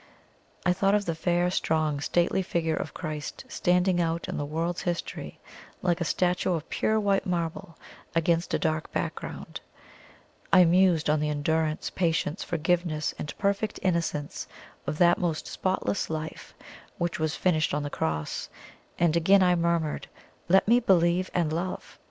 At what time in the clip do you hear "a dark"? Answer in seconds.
8.55-8.91